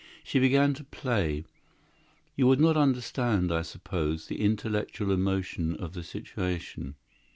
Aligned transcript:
She 0.23 0.39
began 0.39 0.73
to 0.73 0.83
play.... 0.83 1.45
You 2.35 2.47
would 2.47 2.59
not 2.59 2.75
understand, 2.75 3.51
I 3.51 3.61
suppose, 3.61 4.25
the 4.25 4.41
intellectual 4.41 5.11
emotion 5.11 5.75
of 5.75 5.93
the 5.93 6.01
situation. 6.01 6.95